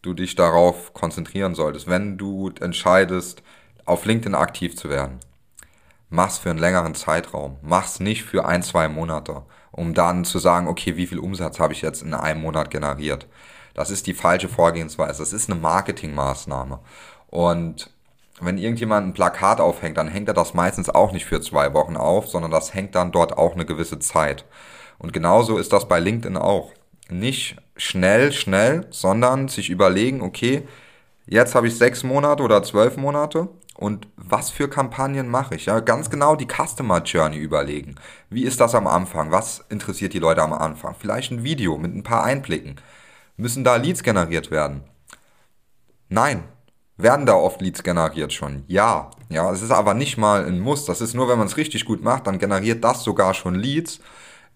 du 0.02 0.14
dich 0.14 0.36
darauf 0.36 0.94
konzentrieren 0.94 1.56
solltest, 1.56 1.88
wenn 1.88 2.18
du 2.18 2.52
entscheidest, 2.60 3.44
auf 3.86 4.06
LinkedIn 4.06 4.36
aktiv 4.36 4.76
zu 4.76 4.90
werden. 4.90 5.20
Mach's 6.10 6.38
für 6.38 6.50
einen 6.50 6.60
längeren 6.60 6.96
Zeitraum. 6.96 7.58
Mach's 7.62 8.00
nicht 8.00 8.24
für 8.24 8.46
ein, 8.46 8.64
zwei 8.64 8.90
Monate, 8.90 9.44
um 9.72 9.94
dann 9.94 10.26
zu 10.26 10.40
sagen, 10.40 10.68
okay, 10.68 10.98
wie 10.98 11.08
viel 11.08 11.20
Umsatz 11.20 11.60
habe 11.60 11.74
ich 11.74 11.82
jetzt 11.82 12.02
in 12.02 12.14
einem 12.14 12.42
Monat 12.42 12.70
generiert. 12.70 13.28
Das 13.74 13.90
ist 13.90 14.08
die 14.08 14.14
falsche 14.14 14.50
Vorgehensweise. 14.50 15.20
Das 15.20 15.34
ist 15.34 15.50
eine 15.50 15.60
Marketingmaßnahme. 15.60 16.80
Und 17.28 17.90
wenn 18.42 18.58
irgendjemand 18.58 19.08
ein 19.08 19.14
Plakat 19.14 19.62
aufhängt, 19.62 19.98
dann 19.98 20.08
hängt 20.08 20.28
er 20.28 20.34
das 20.34 20.54
meistens 20.54 20.90
auch 20.90 21.12
nicht 21.12 21.26
für 21.26 21.42
zwei 21.42 21.74
Wochen 21.74 21.96
auf, 21.96 22.28
sondern 22.28 22.52
das 22.52 22.74
hängt 22.74 22.96
dann 22.96 23.12
dort 23.12 23.38
auch 23.38 23.54
eine 23.54 23.66
gewisse 23.66 24.00
Zeit. 24.00 24.46
Und 24.98 25.14
genauso 25.14 25.58
ist 25.58 25.74
das 25.74 25.88
bei 25.88 26.00
LinkedIn 26.00 26.38
auch. 26.38 26.72
Nicht 27.10 27.58
schnell, 27.76 28.32
schnell, 28.32 28.88
sondern 28.90 29.48
sich 29.48 29.70
überlegen, 29.70 30.22
okay, 30.22 30.68
jetzt 31.26 31.56
habe 31.56 31.68
ich 31.68 31.78
sechs 31.78 32.04
Monate 32.04 32.44
oder 32.44 32.64
zwölf 32.64 32.98
Monate 32.98 33.50
und 33.76 34.08
was 34.16 34.50
für 34.52 34.70
Kampagnen 34.70 35.28
mache 35.28 35.56
ich. 35.56 35.66
Ja, 35.66 35.80
ganz 35.80 36.10
genau 36.10 36.36
die 36.36 36.48
Customer 36.48 37.02
Journey 37.02 37.38
überlegen. 37.38 37.96
Wie 38.30 38.44
ist 38.44 38.60
das 38.60 38.76
am 38.76 38.88
Anfang? 38.88 39.32
Was 39.32 39.66
interessiert 39.70 40.14
die 40.14 40.20
Leute 40.20 40.42
am 40.42 40.54
Anfang? 40.54 40.96
Vielleicht 40.98 41.32
ein 41.32 41.44
Video 41.44 41.78
mit 41.78 41.96
ein 41.96 42.04
paar 42.04 42.24
Einblicken. 42.24 42.76
Müssen 43.38 43.64
da 43.64 43.78
Leads 43.78 44.04
generiert 44.04 44.52
werden? 44.52 44.84
Nein. 46.10 46.44
Werden 47.02 47.26
da 47.26 47.34
oft 47.34 47.62
Leads 47.62 47.84
generiert 47.84 48.34
schon? 48.34 48.64
Ja. 48.68 49.12
Ja, 49.30 49.52
es 49.52 49.62
ist 49.62 49.72
aber 49.72 49.94
nicht 49.94 50.18
mal 50.18 50.46
ein 50.46 50.60
Muss. 50.60 50.86
Das 50.86 51.02
ist 51.02 51.14
nur, 51.14 51.30
wenn 51.30 51.38
man 51.38 51.48
es 51.48 51.58
richtig 51.58 51.86
gut 51.86 52.04
macht, 52.04 52.28
dann 52.28 52.38
generiert 52.38 52.84
das 52.84 53.04
sogar 53.04 53.34
schon 53.34 53.56
Leads. 53.56 54.02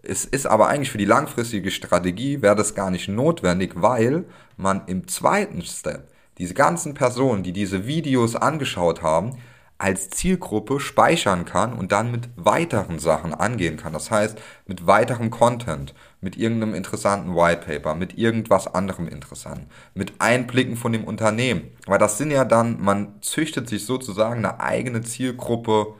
Es 0.03 0.25
ist 0.25 0.45
aber 0.45 0.67
eigentlich 0.67 0.91
für 0.91 0.97
die 0.97 1.05
langfristige 1.05 1.71
Strategie 1.71 2.41
wäre 2.41 2.55
das 2.55 2.75
gar 2.75 2.91
nicht 2.91 3.07
notwendig, 3.07 3.73
weil 3.75 4.25
man 4.57 4.83
im 4.85 5.07
zweiten 5.07 5.61
Step 5.63 6.09
diese 6.37 6.53
ganzen 6.53 6.93
Personen, 6.93 7.43
die 7.43 7.53
diese 7.53 7.87
Videos 7.87 8.35
angeschaut 8.35 9.01
haben, 9.01 9.37
als 9.77 10.09
Zielgruppe 10.09 10.79
speichern 10.79 11.43
kann 11.43 11.73
und 11.73 11.91
dann 11.91 12.09
mit 12.09 12.29
weiteren 12.37 12.97
Sachen 12.97 13.33
angehen 13.33 13.75
kann. 13.75 13.91
Das 13.91 14.09
heißt, 14.09 14.37
mit 14.67 14.87
weiterem 14.87 15.31
Content, 15.31 15.93
mit 16.21 16.37
irgendeinem 16.37 16.73
interessanten 16.75 17.35
Whitepaper, 17.35 17.93
mit 17.93 18.17
irgendwas 18.17 18.73
anderem 18.73 19.07
interessanten, 19.07 19.67
mit 19.93 20.13
Einblicken 20.19 20.77
von 20.77 20.93
dem 20.93 21.03
Unternehmen. 21.03 21.63
Weil 21.87 21.99
das 21.99 22.17
sind 22.17 22.31
ja 22.31 22.45
dann, 22.45 22.81
man 22.81 23.21
züchtet 23.21 23.67
sich 23.67 23.85
sozusagen 23.85 24.45
eine 24.45 24.61
eigene 24.61 25.01
Zielgruppe 25.01 25.93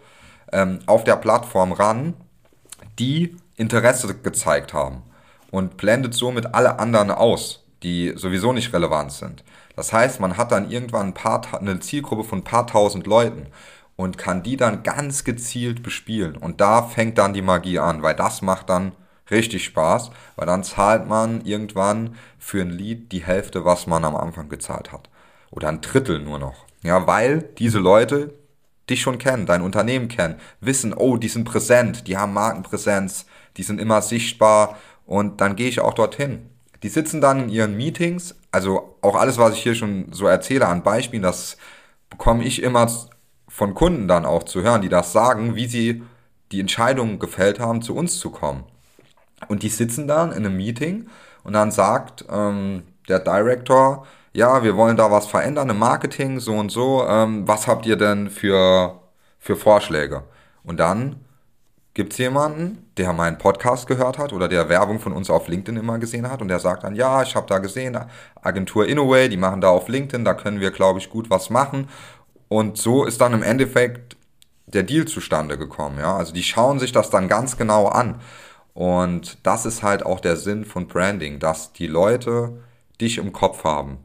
ähm, 0.54 0.80
auf 0.86 1.04
der 1.04 1.18
Plattform 1.18 1.74
ran, 1.74 2.14
die 2.98 3.36
Interesse 3.58 4.16
gezeigt 4.16 4.74
haben 4.74 5.04
und 5.52 5.76
blendet 5.76 6.14
somit 6.14 6.54
alle 6.54 6.80
anderen 6.80 7.12
aus, 7.12 7.66
die 7.84 8.14
sowieso 8.16 8.54
nicht 8.54 8.74
relevant 8.74 9.12
sind. 9.12 9.44
Das 9.76 9.92
heißt, 9.94 10.20
man 10.20 10.38
hat 10.38 10.52
dann 10.52 10.70
irgendwann 10.70 11.08
ein 11.08 11.14
paar, 11.14 11.42
eine 11.60 11.80
Zielgruppe 11.80 12.24
von 12.24 12.40
ein 12.40 12.44
paar 12.44 12.68
tausend 12.68 13.08
Leuten 13.08 13.48
und 13.96 14.18
kann 14.18 14.44
die 14.44 14.58
dann 14.58 14.84
ganz 14.84 15.24
gezielt 15.24 15.84
bespielen. 15.84 16.36
Und 16.38 16.62
da 16.62 16.84
fängt 16.84 17.18
dann 17.18 17.34
die 17.34 17.42
Magie 17.42 17.80
an, 17.80 18.02
weil 18.02 18.16
das 18.16 18.42
macht 18.42 18.70
dann 18.70 18.94
richtig 19.32 19.66
Spaß, 19.66 20.12
weil 20.36 20.46
dann 20.46 20.64
zahlt 20.64 21.08
man 21.08 21.44
irgendwann 21.46 22.16
für 22.38 22.62
ein 22.62 22.70
Lied 22.70 23.12
die 23.12 23.26
Hälfte, 23.26 23.66
was 23.66 23.88
man 23.88 24.06
am 24.06 24.16
Anfang 24.16 24.50
gezahlt 24.50 24.92
hat. 24.92 25.10
Oder 25.52 25.70
ein 25.70 25.82
Drittel 25.82 26.20
nur 26.20 26.40
noch. 26.40 26.66
Ja, 26.84 27.08
weil 27.08 27.50
diese 27.58 27.80
Leute 27.80 28.34
dich 28.90 29.02
schon 29.02 29.18
kennen, 29.18 29.46
dein 29.46 29.62
Unternehmen 29.62 30.08
kennen, 30.08 30.36
wissen, 30.60 30.94
oh, 30.94 31.18
die 31.18 31.28
sind 31.28 31.46
präsent, 31.46 32.08
die 32.08 32.18
haben 32.18 32.34
Markenpräsenz, 32.34 33.26
die 33.58 33.64
sind 33.64 33.82
immer 33.82 34.02
sichtbar 34.02 34.78
und 35.06 35.42
dann 35.42 35.56
gehe 35.56 35.70
ich 35.70 35.80
auch 35.80 35.94
dorthin. 35.94 36.50
Die 36.84 36.90
sitzen 36.90 37.22
dann 37.22 37.44
in 37.44 37.50
ihren 37.50 37.78
Meetings, 37.78 38.36
also 38.52 38.98
auch 39.02 39.16
alles, 39.16 39.38
was 39.38 39.54
ich 39.54 39.64
hier 39.64 39.76
schon 39.76 40.12
so 40.12 40.28
erzähle 40.28 40.68
an 40.68 40.84
Beispielen, 40.84 41.24
das 41.24 41.58
bekomme 42.10 42.44
ich 42.44 42.62
immer 42.62 42.90
von 43.48 43.74
Kunden 43.74 44.08
dann 44.08 44.26
auch 44.26 44.44
zu 44.44 44.62
hören, 44.62 44.82
die 44.82 44.90
das 44.90 45.12
sagen, 45.12 45.56
wie 45.56 45.68
sie 45.68 46.04
die 46.52 46.60
Entscheidung 46.60 47.20
gefällt 47.20 47.60
haben, 47.60 47.82
zu 47.82 47.96
uns 47.96 48.20
zu 48.20 48.30
kommen. 48.30 48.64
Und 49.48 49.64
die 49.64 49.70
sitzen 49.70 50.08
dann 50.08 50.32
in 50.32 50.46
einem 50.46 50.58
Meeting 50.58 51.08
und 51.44 51.54
dann 51.54 51.72
sagt 51.72 52.26
ähm, 52.30 52.84
der 53.08 53.20
Director, 53.20 54.06
ja, 54.34 54.64
wir 54.64 54.76
wollen 54.76 54.98
da 54.98 55.12
was 55.12 55.28
verändern 55.28 55.70
im 55.70 55.80
Marketing, 55.80 56.40
so 56.40 56.54
und 56.56 56.72
so, 56.72 57.06
ähm, 57.08 57.48
was 57.48 57.68
habt 57.68 57.86
ihr 57.86 57.96
denn 57.96 58.30
für, 58.30 59.00
für 59.40 59.56
Vorschläge? 59.56 60.24
Und 60.64 60.80
dann 60.80 61.25
gibt 61.96 62.12
es 62.12 62.20
jemanden, 62.20 62.90
der 62.98 63.14
meinen 63.14 63.38
Podcast 63.38 63.88
gehört 63.88 64.18
hat 64.18 64.34
oder 64.34 64.48
der 64.48 64.70
Werbung 64.70 65.00
von 65.00 65.14
uns 65.14 65.30
auf 65.30 65.48
LinkedIn 65.48 65.80
immer 65.80 65.98
gesehen 65.98 66.30
hat 66.30 66.42
und 66.42 66.50
der 66.50 66.60
sagt 66.60 66.84
dann, 66.84 66.94
ja, 66.94 67.24
ich 67.24 67.36
habe 67.36 67.48
da 67.48 67.58
gesehen, 67.60 67.98
Agentur 68.42 68.86
Innoway, 68.86 69.30
die 69.30 69.38
machen 69.38 69.62
da 69.62 69.70
auf 69.70 69.88
LinkedIn, 69.88 70.26
da 70.26 70.34
können 70.34 70.60
wir, 70.60 70.72
glaube 70.72 71.00
ich, 71.00 71.10
gut 71.10 71.30
was 71.30 71.50
machen. 71.50 71.88
Und 72.50 72.78
so 72.78 73.06
ist 73.06 73.22
dann 73.22 73.34
im 73.34 73.42
Endeffekt 73.42 74.18
der 74.68 74.84
Deal 74.84 75.06
zustande 75.06 75.58
gekommen. 75.58 75.98
Ja? 75.98 76.18
Also 76.18 76.34
die 76.34 76.44
schauen 76.44 76.80
sich 76.80 76.92
das 76.92 77.10
dann 77.10 77.30
ganz 77.30 77.58
genau 77.58 77.88
an. 77.88 78.20
Und 78.74 79.38
das 79.44 79.66
ist 79.66 79.82
halt 79.82 80.06
auch 80.06 80.20
der 80.20 80.36
Sinn 80.36 80.66
von 80.66 80.88
Branding, 80.88 81.40
dass 81.40 81.72
die 81.72 81.88
Leute 81.88 82.62
dich 83.00 83.18
im 83.18 83.32
Kopf 83.32 83.64
haben. 83.64 84.00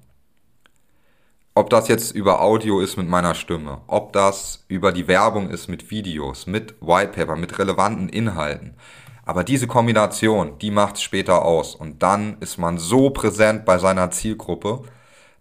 Ob 1.54 1.68
das 1.68 1.88
jetzt 1.88 2.12
über 2.12 2.40
Audio 2.40 2.80
ist 2.80 2.96
mit 2.96 3.08
meiner 3.08 3.34
Stimme, 3.34 3.80
ob 3.88 4.12
das 4.12 4.64
über 4.68 4.92
die 4.92 5.08
Werbung 5.08 5.50
ist 5.50 5.68
mit 5.68 5.90
Videos, 5.90 6.46
mit 6.46 6.74
Whitepaper, 6.80 7.34
mit 7.34 7.58
relevanten 7.58 8.08
Inhalten. 8.08 8.76
Aber 9.24 9.42
diese 9.44 9.66
Kombination, 9.66 10.58
die 10.58 10.70
macht 10.70 10.96
es 10.96 11.02
später 11.02 11.44
aus. 11.44 11.74
Und 11.74 12.02
dann 12.02 12.36
ist 12.40 12.58
man 12.58 12.78
so 12.78 13.10
präsent 13.10 13.64
bei 13.64 13.78
seiner 13.78 14.10
Zielgruppe, 14.10 14.82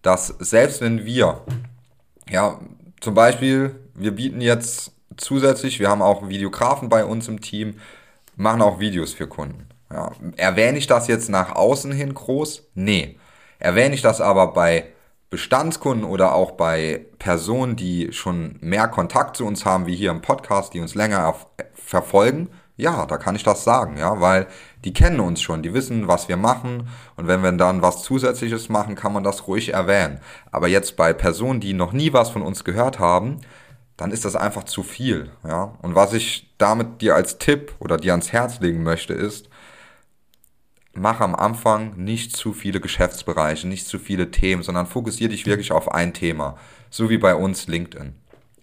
dass 0.02 0.28
selbst 0.40 0.82
wenn 0.82 1.06
wir, 1.06 1.42
ja, 2.30 2.60
zum 3.02 3.14
Beispiel, 3.14 3.76
wir 3.94 4.12
bieten 4.12 4.42
jetzt 4.42 4.92
zusätzlich, 5.16 5.80
wir 5.80 5.90
haben 5.90 6.02
auch 6.02 6.28
Videografen 6.28 6.90
bei 6.90 7.06
uns 7.06 7.28
im 7.28 7.42
Team, 7.42 7.80
machen 8.36 8.62
auch 8.62 8.80
Videos 8.80 9.14
für 9.14 9.28
Kunden. 9.28 9.68
Ja, 9.92 10.12
erwähne 10.38 10.78
ich 10.78 10.88
das 10.88 11.08
jetzt 11.08 11.30
nach 11.30 11.56
außen 11.56 11.92
hin 11.92 12.14
groß? 12.14 12.70
Nee. 12.76 13.18
Erwähne 13.60 13.96
ich 13.96 14.02
das 14.02 14.22
aber 14.22 14.54
bei 14.54 14.86
Bestandskunden 15.30 16.06
oder 16.06 16.34
auch 16.34 16.52
bei 16.52 17.06
Personen, 17.20 17.76
die 17.76 18.12
schon 18.12 18.58
mehr 18.62 18.88
Kontakt 18.88 19.38
zu 19.38 19.46
uns 19.46 19.66
haben, 19.66 19.86
wie 19.86 19.96
hier 19.96 20.12
im 20.12 20.22
Podcast, 20.22 20.74
die 20.74 20.80
uns 20.80 20.96
länger 20.96 21.36
verfolgen, 21.74 22.50
ja, 22.78 23.06
da 23.06 23.18
kann 23.18 23.36
ich 23.36 23.44
das 23.44 23.66
sagen, 23.66 23.98
ja, 23.98 24.22
weil 24.22 24.48
die 24.86 24.94
kennen 24.94 25.20
uns 25.20 25.42
schon, 25.42 25.62
die 25.62 25.74
wissen, 25.74 26.08
was 26.08 26.30
wir 26.30 26.38
machen 26.38 26.88
und 27.18 27.28
wenn 27.28 27.44
wir 27.44 27.52
dann 27.52 27.82
was 27.82 28.04
Zusätzliches 28.04 28.70
machen, 28.70 28.96
kann 28.96 29.12
man 29.12 29.24
das 29.24 29.48
ruhig 29.48 29.74
erwähnen. 29.74 30.22
Aber 30.52 30.70
jetzt 30.70 30.96
bei 30.96 31.12
Personen, 31.12 31.60
die 31.60 31.74
noch 31.74 31.92
nie 31.92 32.14
was 32.14 32.30
von 32.30 32.42
uns 32.42 32.64
gehört 32.64 32.98
haben, 32.98 33.42
dann 33.98 34.12
ist 34.12 34.24
das 34.24 34.38
einfach 34.38 34.64
zu 34.64 34.82
viel, 34.82 35.30
ja. 35.46 35.76
Und 35.82 35.94
was 35.94 36.14
ich 36.14 36.54
damit 36.58 37.02
dir 37.02 37.16
als 37.16 37.38
Tipp 37.38 37.74
oder 37.80 37.98
dir 37.98 38.14
ans 38.14 38.32
Herz 38.32 38.62
legen 38.62 38.82
möchte, 38.82 39.14
ist, 39.14 39.49
mach 41.00 41.22
am 41.22 41.34
Anfang 41.34 41.96
nicht 41.96 42.36
zu 42.36 42.54
viele 42.54 42.80
Geschäftsbereiche, 42.80 43.68
nicht 43.68 43.88
zu 43.88 44.00
viele 44.00 44.32
Themen, 44.32 44.64
sondern 44.64 44.86
fokussiere 44.86 45.30
dich 45.30 45.46
wirklich 45.46 45.72
auf 45.72 45.92
ein 45.92 46.14
Thema. 46.14 46.58
So 46.90 47.10
wie 47.10 47.18
bei 47.18 47.36
uns 47.36 47.68
LinkedIn. 47.68 48.16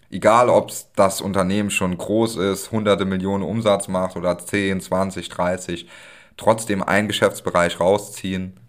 Egal, 0.09 0.49
ob 0.49 0.71
das 0.95 1.19
Unternehmen 1.19 1.69
schon 1.69 1.97
groß 1.97 2.37
ist, 2.37 2.71
hunderte 2.71 3.05
Millionen 3.05 3.43
Umsatz 3.43 3.87
macht 3.87 4.15
oder 4.15 4.37
10, 4.37 4.79
20, 4.79 5.27
30, 5.27 5.89
trotzdem 6.37 6.83
einen 6.83 7.07
Geschäftsbereich 7.07 7.79
rausziehen 7.79 8.59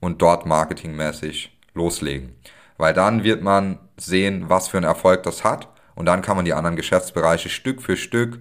und 0.00 0.20
dort 0.20 0.44
marketingmäßig 0.44 1.56
loslegen. 1.72 2.34
Weil 2.76 2.92
dann 2.92 3.24
wird 3.24 3.42
man 3.42 3.78
sehen, 3.96 4.48
was 4.48 4.68
für 4.68 4.76
einen 4.76 4.84
Erfolg 4.84 5.22
das 5.22 5.44
hat 5.44 5.68
und 5.94 6.06
dann 6.06 6.22
kann 6.22 6.36
man 6.36 6.44
die 6.44 6.52
anderen 6.52 6.76
Geschäftsbereiche 6.76 7.48
Stück 7.48 7.80
für 7.80 7.96
Stück, 7.96 8.40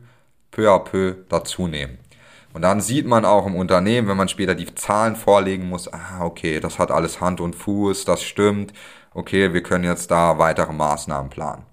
peu 0.52 0.70
à 0.70 0.80
peu 0.80 1.16
dazu 1.30 1.68
nehmen. 1.68 2.00
Und 2.56 2.62
dann 2.62 2.80
sieht 2.80 3.06
man 3.06 3.26
auch 3.26 3.46
im 3.46 3.54
Unternehmen, 3.54 4.08
wenn 4.08 4.16
man 4.16 4.30
später 4.30 4.56
die 4.56 4.74
Zahlen 4.74 5.18
vorlegen 5.18 5.68
muss, 5.68 5.92
ah, 5.92 6.22
okay, 6.22 6.62
das 6.62 6.80
hat 6.80 6.90
alles 6.90 7.20
Hand 7.20 7.42
und 7.42 7.54
Fuß, 7.54 8.06
das 8.06 8.24
stimmt, 8.24 8.72
okay, 9.14 9.54
wir 9.54 9.62
können 9.62 9.84
jetzt 9.84 10.10
da 10.10 10.38
weitere 10.38 10.72
Maßnahmen 10.72 11.30
planen. 11.30 11.64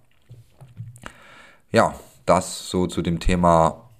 Ja, 1.70 1.94
das 2.26 2.68
so 2.68 2.88
zu 2.88 3.00
dem 3.00 3.20
Thema 3.20 3.90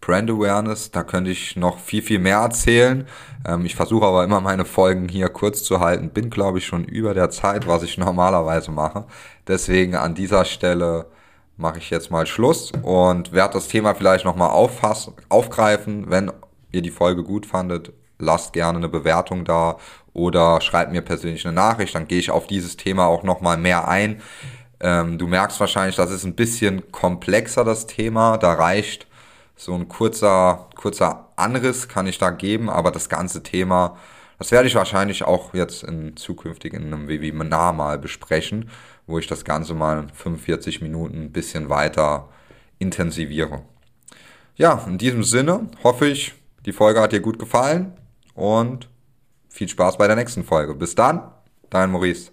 Brand 0.00 0.30
Awareness. 0.30 0.92
Da 0.92 1.02
könnte 1.02 1.32
ich 1.32 1.56
noch 1.56 1.80
viel, 1.80 2.02
viel 2.02 2.20
mehr 2.20 2.38
erzählen. 2.38 3.08
Ähm, 3.44 3.66
ich 3.66 3.74
versuche 3.74 4.06
aber 4.06 4.22
immer 4.22 4.40
meine 4.40 4.64
Folgen 4.64 5.08
hier 5.08 5.28
kurz 5.28 5.64
zu 5.64 5.80
halten. 5.80 6.10
Bin, 6.10 6.30
glaube 6.30 6.58
ich, 6.58 6.66
schon 6.66 6.84
über 6.84 7.14
der 7.14 7.30
Zeit, 7.30 7.66
was 7.66 7.82
ich 7.82 7.98
normalerweise 7.98 8.70
mache. 8.70 9.06
Deswegen 9.48 9.96
an 9.96 10.14
dieser 10.14 10.44
Stelle 10.44 11.06
mache 11.56 11.78
ich 11.78 11.90
jetzt 11.90 12.10
mal 12.10 12.26
Schluss 12.26 12.72
und 12.82 13.32
werde 13.32 13.54
das 13.54 13.68
Thema 13.68 13.94
vielleicht 13.94 14.24
nochmal 14.24 14.50
aufgreifen. 14.50 16.10
Wenn 16.10 16.32
ihr 16.70 16.82
die 16.82 16.90
Folge 16.90 17.22
gut 17.22 17.46
fandet, 17.46 17.92
lasst 18.18 18.52
gerne 18.52 18.78
eine 18.78 18.88
Bewertung 18.88 19.44
da 19.44 19.76
oder 20.12 20.60
schreibt 20.60 20.92
mir 20.92 21.02
persönlich 21.02 21.46
eine 21.46 21.54
Nachricht, 21.54 21.94
dann 21.94 22.08
gehe 22.08 22.18
ich 22.18 22.30
auf 22.30 22.46
dieses 22.46 22.76
Thema 22.76 23.06
auch 23.06 23.22
nochmal 23.22 23.56
mehr 23.56 23.88
ein. 23.88 24.20
Ähm, 24.80 25.18
du 25.18 25.26
merkst 25.26 25.60
wahrscheinlich, 25.60 25.96
das 25.96 26.10
ist 26.10 26.24
ein 26.24 26.34
bisschen 26.34 26.90
komplexer, 26.90 27.64
das 27.64 27.86
Thema. 27.86 28.36
Da 28.36 28.52
reicht 28.54 29.06
so 29.56 29.74
ein 29.74 29.88
kurzer, 29.88 30.68
kurzer 30.74 31.28
Anriss 31.36 31.88
kann 31.88 32.06
ich 32.06 32.18
da 32.18 32.30
geben, 32.30 32.68
aber 32.68 32.90
das 32.90 33.08
ganze 33.08 33.42
Thema, 33.42 33.96
das 34.38 34.50
werde 34.50 34.68
ich 34.68 34.74
wahrscheinlich 34.74 35.24
auch 35.24 35.54
jetzt 35.54 35.84
in 35.84 36.16
zukünftig 36.16 36.74
in 36.74 36.86
einem 36.86 37.08
Webinar 37.08 37.72
mal 37.72 37.98
besprechen 37.98 38.70
wo 39.06 39.18
ich 39.18 39.26
das 39.26 39.44
Ganze 39.44 39.74
mal 39.74 40.06
45 40.12 40.80
Minuten 40.80 41.22
ein 41.22 41.32
bisschen 41.32 41.68
weiter 41.68 42.28
intensiviere. 42.78 43.62
Ja, 44.56 44.84
in 44.86 44.98
diesem 44.98 45.22
Sinne 45.22 45.68
hoffe 45.82 46.06
ich, 46.06 46.34
die 46.66 46.72
Folge 46.72 47.00
hat 47.00 47.12
dir 47.12 47.20
gut 47.20 47.38
gefallen 47.38 47.92
und 48.34 48.88
viel 49.48 49.68
Spaß 49.68 49.98
bei 49.98 50.06
der 50.06 50.16
nächsten 50.16 50.44
Folge. 50.44 50.74
Bis 50.74 50.94
dann, 50.94 51.30
dein 51.70 51.90
Maurice. 51.90 52.32